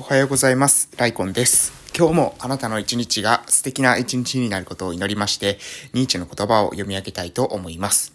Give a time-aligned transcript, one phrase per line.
[0.00, 0.88] おはようございます。
[0.96, 1.72] ライコンです。
[1.92, 5.58] 今日もあなたの一日が素敵な一日になることを祈りまして、
[5.92, 8.14] ニーチェの言葉を読み上げたいと思います。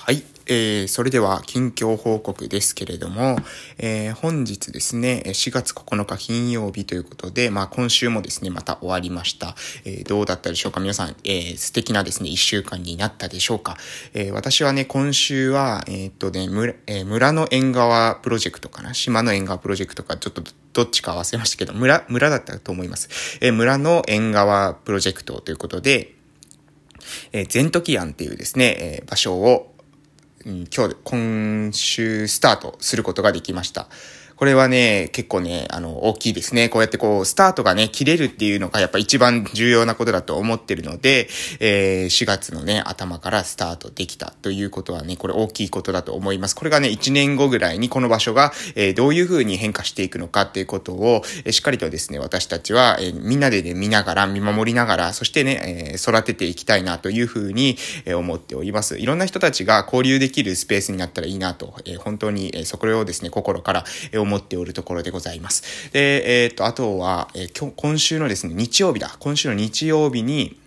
[0.00, 0.24] はい。
[0.50, 3.36] えー、それでは近況報告ですけれども、
[3.76, 9.54] えー、本日ですね、4月9日金曜日ということで、まあ今週もですね、また終わりました。
[9.84, 10.80] えー、どうだったでしょうか？
[10.80, 13.76] 皆さん、えー、素敵なですね、1週間になったでしょうか？
[14.14, 18.94] えー、私はね、今週は、えー、っとね、村、えー、村の縁側プロジェクトかな？
[18.94, 23.38] 島の縁側プロジェクトか、ちょっとどっちか忘れましたけど、村、村だったと思います。
[23.42, 26.14] えー、村の縁側プロジェクトということで、
[27.32, 29.74] えー、ゼントキアンっていうですね、えー、場所を、
[30.48, 33.88] 今日、今週スタートすることができました。
[34.38, 36.68] これはね、結構ね、あの、大きいですね。
[36.68, 46.54] こうやってこう、スタートがね、切れるっていうのがやっぱ一番重要なことだと思ってるので、えー、4月のね、頭からスタートできたということはね、これ大きいことだと思います。
[46.54, 58.98] これがね、1年後ぐらいにこの場所が、えー、どういう風に変化していくのかっていうことを、えー、しっかりとですね、私たちは、えー、みんなでね、見ながら、見守りながら、そしてね、えー、育てていきたいなという風に、えー、思っております。
[58.98, 65.90] いろんな人たちが交流できるスペースになったらいいなと、えー、本当に、えー、そこをですね、心から、えー、思っておるところでございます。
[65.92, 69.16] で、えー、っと、あとは、えー、今日、今週のですね、日曜日だ。
[69.18, 70.60] 今週の日曜日に、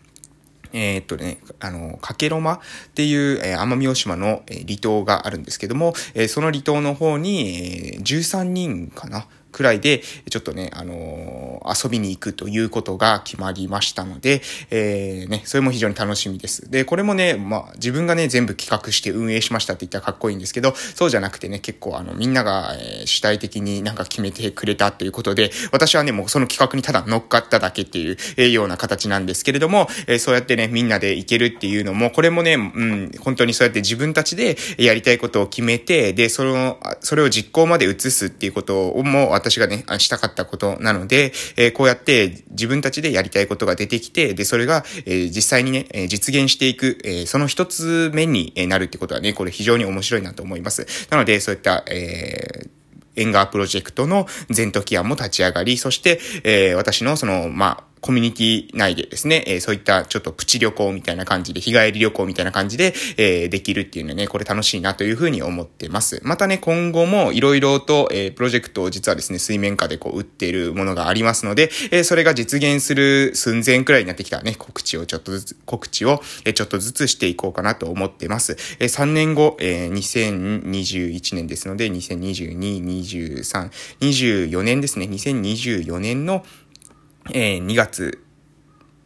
[0.74, 2.60] えー、っとね、あの、かけろまっ
[2.96, 16.70] ていう、えー、奄美大島の、えー、離島があるんですけども、えー、その離島の方に、えー、13人かなくらいで、ちょっとね、あのー、遊びに行くということが決まりましたので、えー、ね、それも非常に楽しみです。
[16.70, 50.86] で、これもね、まあ、自分がね、全部企画して運営しましたって言ったらかっこいいんですけど、そうじゃなくてね、結構あの、みんなが、えー、主体的になんか決めてくれたということで、私はね、もうその企画にただ乗っかっただけっていう、えー、ような形なんですけれども、えー、そうやってね、みんなで行けるっていうのも、これもね、うん、本当にそうやって自分たちでやりたいことを決めて、で、その、それを実行まで移すっていうことをも、私がね、したかったことなので、えー、こうやって自分たちでやりたいことが出てきて、で、それが、えー、実際にね、実現していく、えー、その一つ目になるってことはね、これ非常に面白いなと思います。
[51.10, 52.70] なので、そういった、えー、
[53.16, 66.20] エンガープロジェクトの全時案も立ち上がり、そして、えー、私のその、まあ、コミュニティ内でですね、えー、そういったちょっとプチ旅行みたいな感じで、日帰り旅行みたいな感じで、えー、できるっていうのはね、これ楽しいなというふうに思ってます。
[66.24, 78.58] またね、今後も色々と、えー、プロジェクトを実はですね、水面下でこう、売っているものがありますので、え、それが実現する寸前くらいになってきたらね、告知をちょっとずつ、告知を、え、ちょっとずつしていこうかなと思ってます。
[78.80, 83.70] え、3年後、えー、2021年ですので、2022、23、
[84.00, 86.44] 24年ですね、2024年の
[87.30, 88.24] えー、2月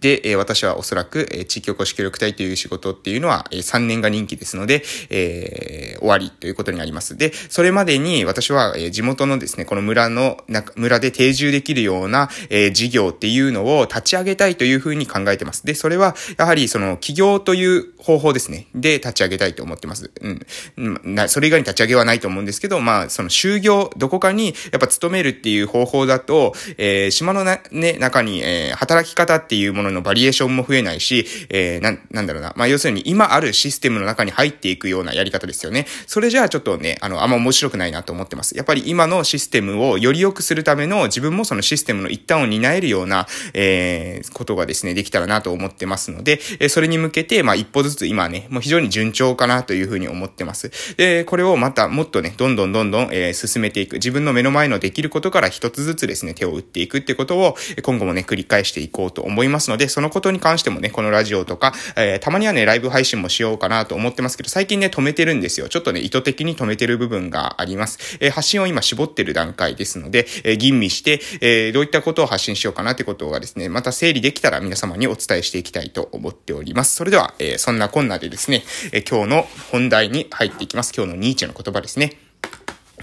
[0.01, 7.17] で、私はおそらく、地域おこし協力隊という仕事っていうのは、え3年が任期ですので、えー、終わりということになります。
[7.17, 10.37] で、それまでに私は、地元のですね、この村の、
[10.75, 15.65] 村で定住できるような、え事業っていうのを立ち上げたいというふうに考えてます。
[15.65, 18.67] で、それは、やはりその、起業という方法ですね。
[18.75, 20.11] で、立ち上げたいと思ってます。
[20.21, 21.01] うん。
[21.03, 32.53] な、それ以外に立ち上げはないと思うんですけど、まあ、その就業、どこかに、やっぱ勤めるっていう方法だと、えー、島の、ね、中に、え、働き方っていうもののバリエーションも増えないし、えー、な、なんだろうな。
[32.55, 35.85] まあ、要するに今あるシステムの中に入っていくようなやり方ですよね。
[36.07, 38.55] それじゃあちょっとね、あの、あんま面白くないなと思ってます。
[38.55, 50.71] やっぱり今のシステムをより良くするための自分もそのシステムの一端を担えるような、えー、ことがですね、できたらなと思ってますので、えそれに向けて、まあ、一歩ずつ今ね、もう非常に順調かなというふうに思ってます。
[50.97, 53.95] で、これをまたもっとね、どんどんどんどん、えー、進めていく。
[53.95, 65.69] 自分の目の前のできることから一つずつですね、手を打っていくってことを、今後もね、繰り返していこうと思いますので、でそのことに関してもね、このラジオとか、えー、たまにはね、ライブ配信もしようかなと思ってますけど、最近ね、止めてるんですよ。
[65.69, 68.17] ちょっとね、意図的に止めてる部分があります。
[68.19, 76.95] えー、発信を今絞ってる段階ですので、えー、吟味して、えー、どういったことを発信しようかなってことがですね、また整理できたら皆様にお伝えしていきたいと思っております。
[76.95, 80.93] それでは、えー、そんなこんなでですね、えー、今日の本題に入っていきます。
[80.95, 82.17] 今日のニーチェの言葉ですね。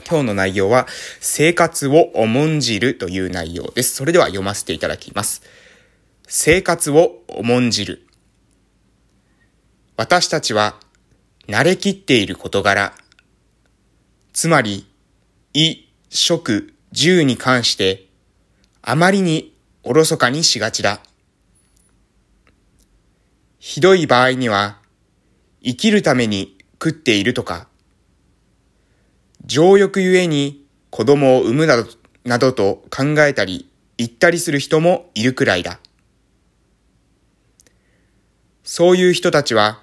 [0.09, 0.87] 今日の内容は、
[1.21, 3.95] 生活を重んじるという内容です。
[3.95, 5.43] それでは読ませていただきます。
[6.35, 8.07] 生活を重んじる。
[9.99, 10.77] 私たちは
[11.47, 12.95] 慣れきっている事柄、
[14.33, 14.87] つまり、
[15.53, 15.77] 衣、
[16.09, 18.07] 食、住に関して、
[18.81, 21.01] あまりにおろそかにしがちだ。
[23.59, 24.79] ひどい場合には、
[25.63, 27.69] 生きるために食っているとか、
[29.45, 31.85] 情欲ゆえに子供を産むなど、
[32.25, 33.69] などと考えたり
[33.99, 35.79] 言ったりする人もいるくらいだ。
[38.65, 39.81] そういう人たちは、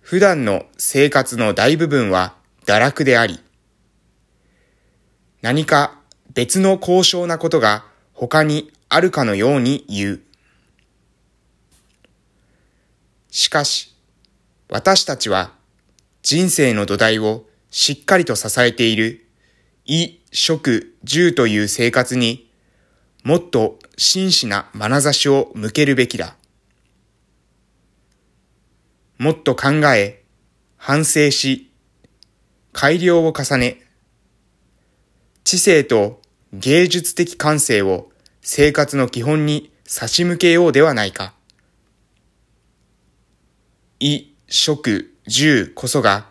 [0.00, 3.40] 普段の生活の大部分は堕落であり、
[5.42, 5.98] 何か
[6.32, 10.20] 別の高尚なことが他にあるかのように言う。
[13.30, 13.96] しかし、
[14.68, 15.52] 私たちは
[16.22, 19.26] 人生の土台をしっかりと支えている
[19.86, 22.48] 衣、食、住という生活に
[23.24, 26.36] もっと真摯な眼差しを向けるべきだ。
[29.18, 30.22] もっと考え、
[30.76, 31.72] 反省し、
[32.72, 33.82] 改良を重ね、
[35.42, 36.20] 知性と
[36.52, 38.10] 芸術的感性を
[38.42, 41.34] 生活の基本に差し向けようではないか。
[44.00, 46.26] 衣、食、住こそが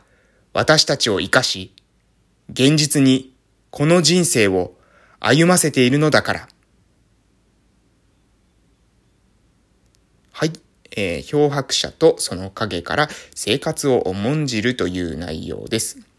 [0.53, 1.73] 私たちを生かし、
[2.51, 3.35] 現実に
[3.71, 4.75] この人生を
[5.19, 6.47] 歩ませているのだから。
[10.31, 10.53] はい。
[10.95, 16.14] えー、漂白者とその影から生活を重んじるという内容です。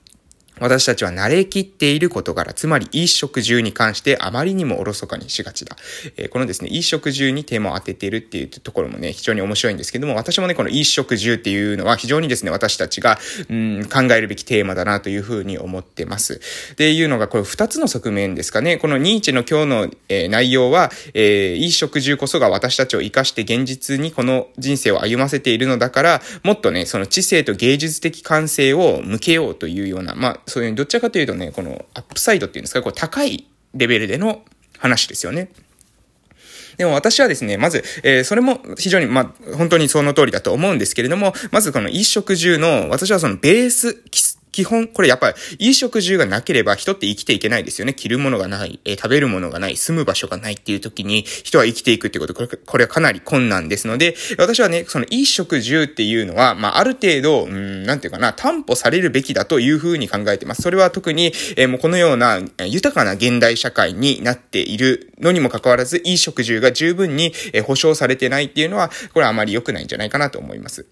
[0.59, 5.77] 私たちは慣れきっている事柄、つまり衣食住に関してあまりにもおろそかにしがちだ。
[6.17, 13.19] えー、このですね、衣食住にテーマを当てているっていうところもね、非常に面白いんですけども、私もね、この衣食住っていうのは非常にですね、私たちが、
[13.51, 16.41] うん、考えるべきテーマだなというふうに思ってます。
[16.77, 18.79] で、いうのが、これ二つの側面ですかね。
[18.79, 34.45] このニーチェの今日の、えー、内容は、えー、衣食住こそが私たちを生かして現実にこの人生を歩ませているのだから、もっとね、その知性と芸術的感性を向けようというような、まあ、そういう、どっちかというとね、このアップサイドっていうんですか、こう高いレベルでの
[34.79, 35.51] 話ですよね。
[36.77, 44.03] でも私はですね、まず、えー、それも非常に、まあ、本当にその通りだと思うんですけれども、まずこの一食中の、私はそのベース、
[44.57, 47.93] 基本、これやっぱり、いい食住がなければ人って生きていけないですよね。
[47.93, 60.63] 着るものがない、えー、食べるものがない、住む場所がないっていう時に、人は生きていくってこと、これ、これはかなり困難ですので、私はね、そのいい食住っていうのは、まあ、ある程度、うん、なんていうかな、担保されるべきだというふうに考えてます。
[60.63, 70.87] それは特に、えー、もうこのような、豊かな現代社会になっているのにもかかわらず、いい食住が十分に、えー、保障されてないっていうのは、これはあまり良くないんじゃないかなと思います。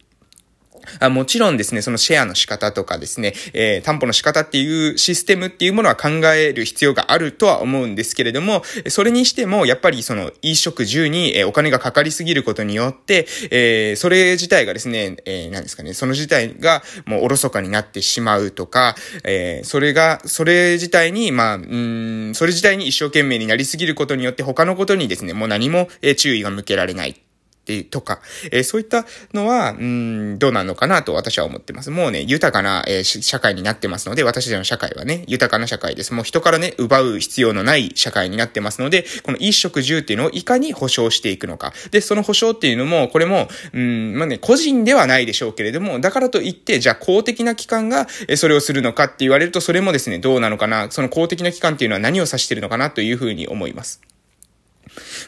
[1.00, 18.94] あもちろんですね、そのシェアの仕方とかですね、えー、担保の仕方っていうシステムっていうものは考える必要があるとは思うんですけれども、それにしても、やっぱりその、飲食住にお金がかかりすぎることによって、えー、それ自体がですね、えー、何ですかね、その自体がもうおろそかになってしまうとか、
[19.24, 27.20] えー、それが、それ自体に、まあ、うん、それ自体に一生懸命になりすぎることによって他のことにですね、もう何も注意が向けられない。
[27.64, 28.20] ってとか、
[28.52, 31.90] えー、そういったのは、うん、どうなのかなと私は思ってます。
[31.90, 36.12] もうね、豊かな、えー、社会になってますので、私たちの社会はね、豊かな社会です。
[36.12, 41.72] もう人からね、奪う必要のない社会になってますので、この一食住っていうのをいかに保障していくのか。
[41.90, 54.13] で、その保障っていうのも、これも、うん、まあね、個人ではないでしょうけれども、だからといって、じゃあ公的な機関が、えそれをするのかって言われると、それもですね、どうなのかな、その公的な機関っていうのは何を指してるのかなというふうに思います。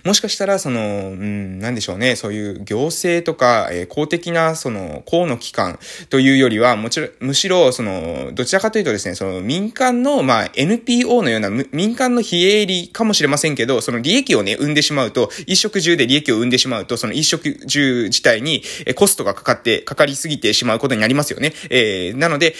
[0.06, 5.80] もしかしたら、その、うん、なんでしょうね、そういう行政とか、えー、公的な、その、公の機関
[6.10, 21.52] というよりは、もちろん、むしろ、その、どちらかというとですね、その、民間の、まあ、NPO のような、民間の非営利かもしれませんけど、その利益をね、生んでしまうと、一食中で利益を生んでしまうと、その一食中自体に、えコストがかかって、かかりすぎてしまうことになりますよね。
[21.68, 22.54] えー、なので、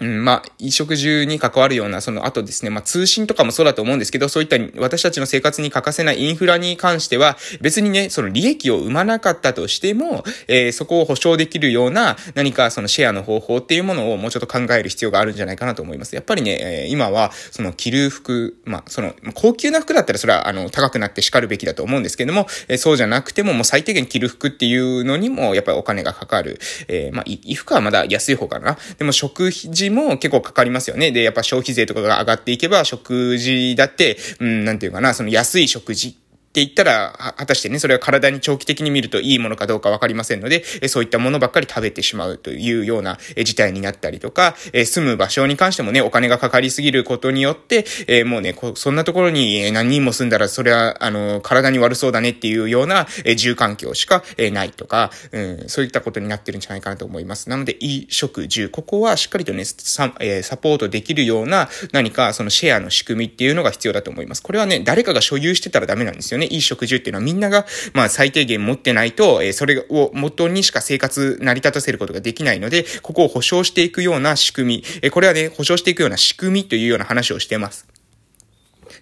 [0.00, 16.14] うん、まあ、衣食住に関わるような、その後ですね、まあ、通信とかもそうだと思うんですけど、そういった私たちの生活に欠かせないインフラに関しては、別にね、その利益を生まなかったとしても、えー、そこを保証できるような何かそのシェアの方法っていうものをもうちょっと考える必要があるんじゃないかなと思います。
[16.14, 26.60] やっぱりね、えー、今は、その着る服、まあ、その、高級な服だったらそれは、あの、高くなって叱るべきだと思うんですけども、えー、そうじゃなくても、もう最低限着る服っていうのにも、やっぱりお金がかかる。
[26.88, 28.78] えー、まあ、衣服はまだ安い方かな。
[28.98, 31.12] でも食事も結構かかりますよね。
[31.12, 36.16] で、やっぱ消費税とかが上がっていけば、食事だって、うん、なんていうかな、その安い食事
[36.58, 57.48] って言ったら、果たしてね、それは体に長期的に見るといいものかどうかわかりませんので、そういったものばっかり食べてしまうというような事態になったりとか、住む場所に関してもね、お金がかかりすぎることによって、もうね、そんなところに何人も住んだら、それは、あの、体に悪そうだねっていうような住環境しかないとか、うん、そういったことになってるんじゃないかなと思います。
[57.48, 60.12] なので、衣食住、ここはしっかりとね、サ
[60.42, 64.42] サポートできるような何かそのシェアの仕組みっていうのが必要だと思います。
[64.42, 66.47] これはね、誰かが所有してたらダメなんですよね。
[66.48, 77.97] いい食事っていうのはみんなが、まあ最低限持ってないと、えー、それを元にしか生活成り立たせることができないので、ここを保証していくような仕組み、えー、これはね、保証していくような仕組みというような話をしてます。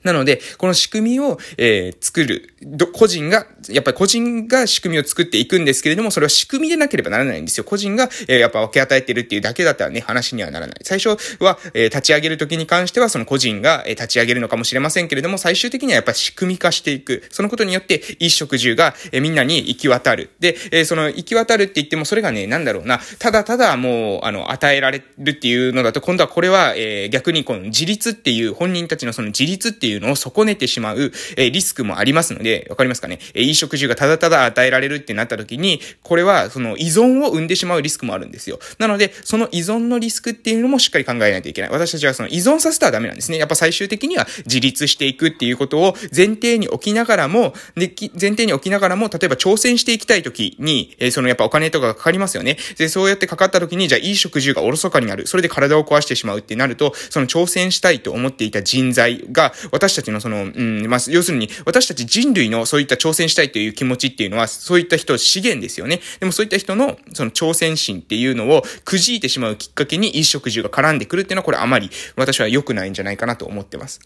[0.02, 2.54] なので、この仕組みを、えー、作る、
[2.92, 7.64] 個人が、やっぱり個人が仕組みを作っていくんですけれども、それは仕組みでなければならないんですよ。
[7.64, 10.76] 個人が、えー、やっぱ分け与えてるっていうだけだったらね、話にはならない。
[10.82, 11.10] 最初
[11.42, 17.24] は、えー、立ち上げるときに関しては、その個人が、えー、立ち上げるのかもしれませんけれども、最終的にはやっぱり仕組み化していく。
[17.30, 20.30] そのことによって、一食住が、えー、みんなに行き渡る。
[20.40, 33.18] で、えー、その行き渡るって言っても、それがね、なんだろうな、ただただもう、あの、与えられるっていうのだと、今度はこれは、えー、逆にこの自立っていう、本人たちのその自立っていうのを損ねてしまう、えリスクもありますので、わかりますかね？
[33.34, 38.58] えいい食事がただただ与えられるってなった時に、これはその依存を生んでしまうリスクもあるんですよ。
[38.78, 41.70] なので、その依存のリスクっていうのもしっかり考えないといけない。
[41.70, 43.38] 私たちはその依存させたらダメなんですね。
[43.38, 52.56] やっぱ最終的には自立していくっていうことを前提に置きながらも、で、前提に置きながらも、例えば挑戦していきたい時に、えそのやっぱお金とかがかかりますよね。
[52.78, 55.26] で、そうやってかかった時に、じゃあいい食事がおろそかになる。
[55.26, 66.00] それで体を壊してしまうってなると、その挑戦したいと思っていた人材が、私たちのその、うん、まあ、要するに、私たち人類のそういった挑戦したいという気持ちっていうのは、そういった人資源ですよね。
[66.18, 74.00] でもそういった人の、その挑戦心っていうのをくじいてしまうきっかけに、衣食住が絡んでくるっていうのは、これあまり私は良くないんじゃないかなと思ってます。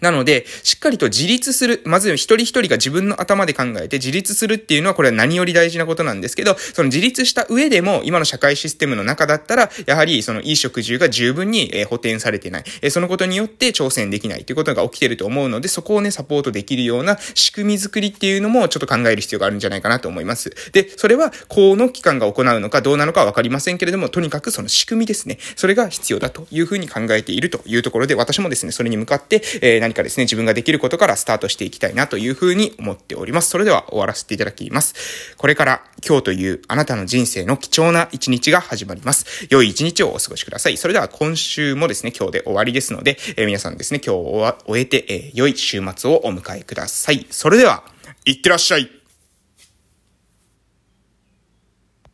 [0.00, 1.82] なので、しっかりと自立する。
[1.84, 12.90] まず一人一人が自分の頭で考えて自立するっていうのはこれは何より大事なことなんですけど、その自立した上でも今の社会システムの中だったら、やはりその衣食住が十分に、補填されてない。
[12.90, 20.50] そのことによって挑戦できないということが起きてると思うので、そこをね、サポートできるような仕組み作りっていうのもちょっと考える必要があるんじゃないかなと思います。
[20.72, 25.38] で、それは公の機関が行うのかどうなのかわかりませんけれども、とにかくその仕組みですね。
[25.56, 33.50] それが必要だというふうに考えているというところで、私もですね、それに向かって、え何かですね、自分ができることからスタートしていきたいなというふうに思っております。
[33.50, 35.34] それでは終わらせていただきます。
[35.36, 39.46] これから今日というあなたの人生の貴重な一日が始まります。
[39.50, 40.76] 良い一日をお過ごしください。
[40.76, 47.26] それでは今週もですね、今日で終わりですので、えー、皆さんですね、今日を終えて、えー、良い週末をお迎えください。
[47.30, 47.84] それでは、
[48.24, 48.95] いってらっしゃい。